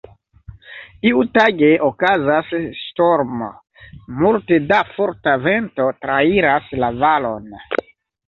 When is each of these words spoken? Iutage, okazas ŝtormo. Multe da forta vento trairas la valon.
Iutage, 1.09 1.67
okazas 1.87 2.47
ŝtormo. 2.79 3.49
Multe 4.23 4.59
da 4.71 4.79
forta 4.95 5.37
vento 5.45 5.87
trairas 6.07 6.73
la 6.85 6.93
valon. 7.05 7.47